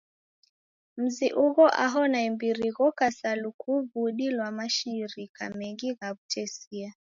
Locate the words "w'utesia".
6.15-6.89